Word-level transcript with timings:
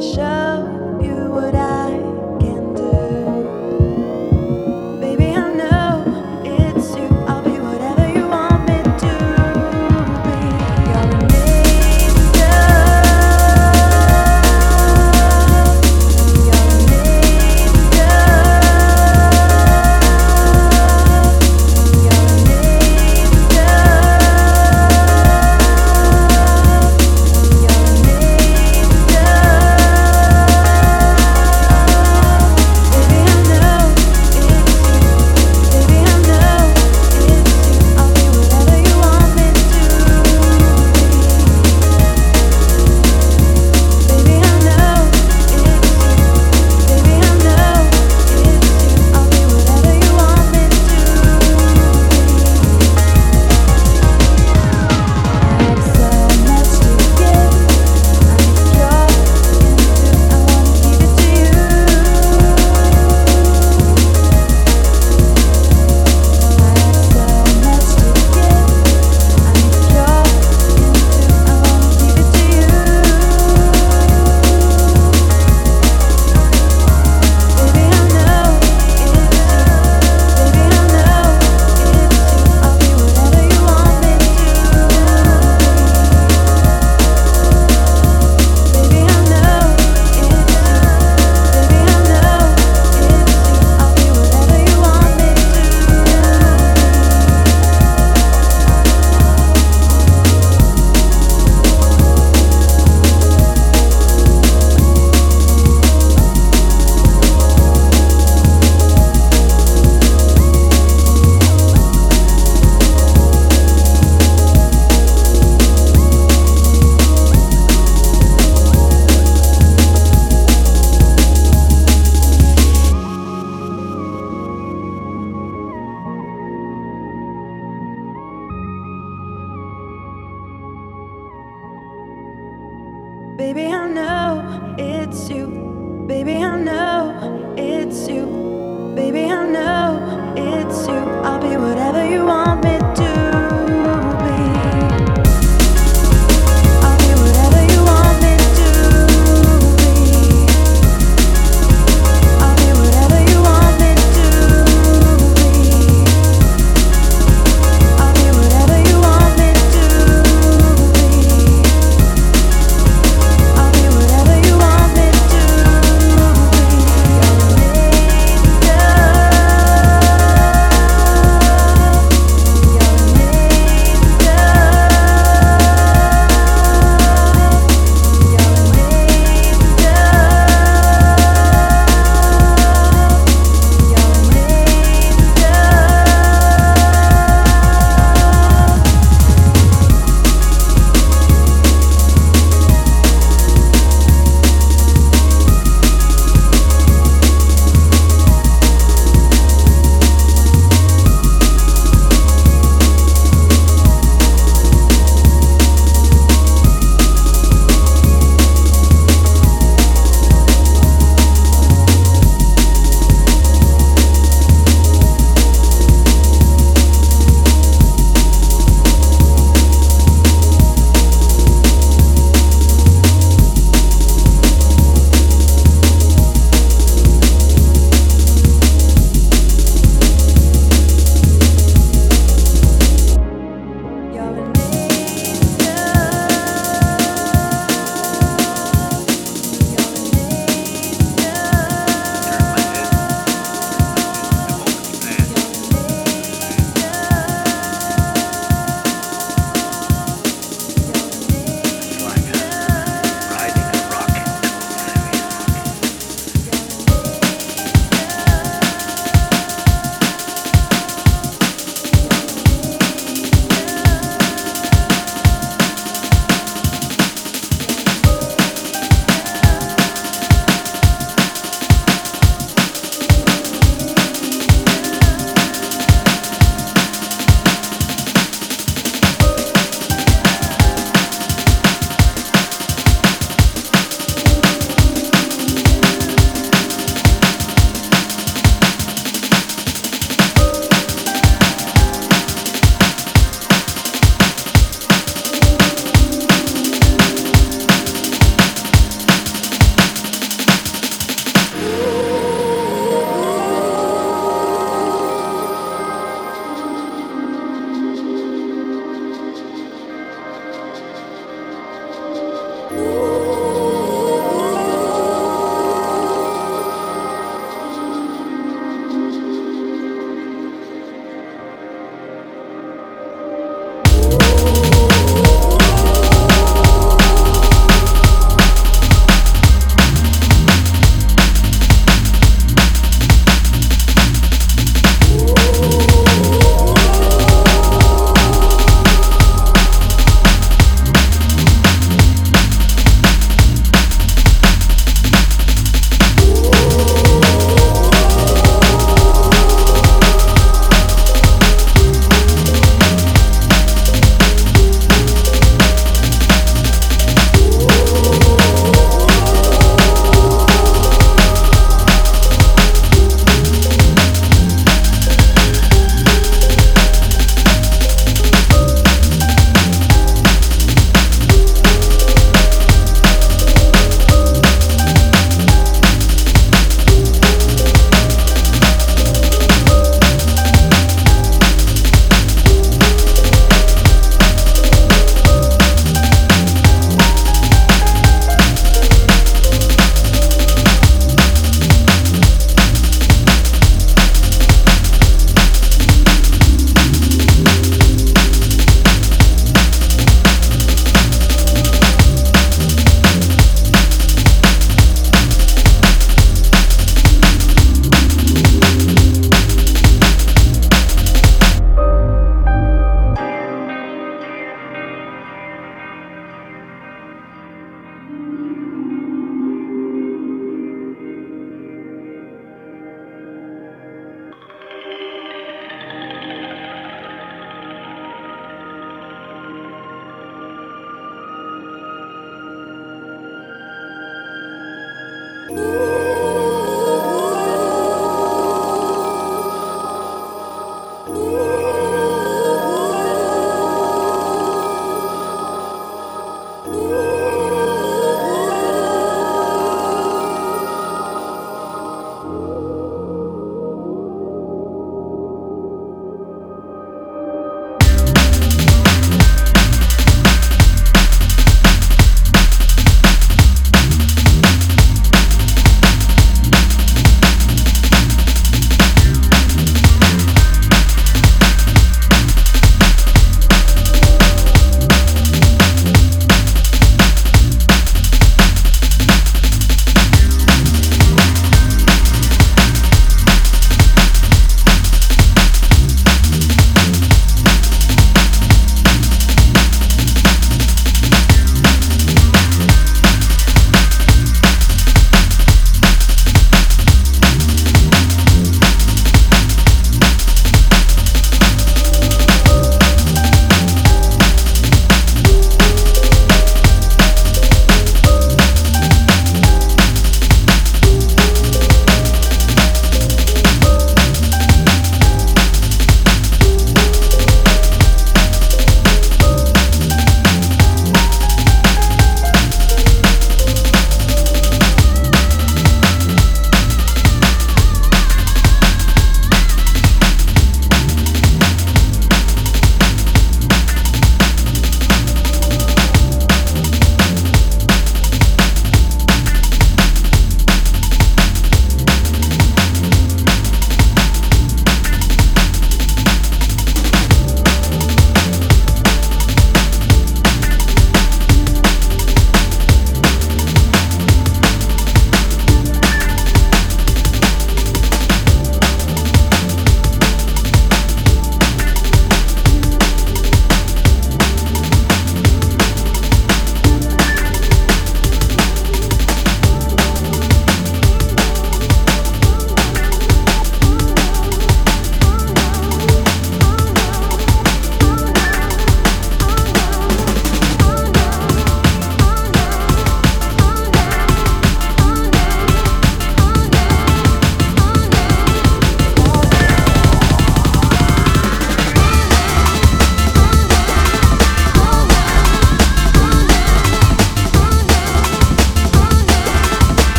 to 0.00 0.14
show. 0.14 0.35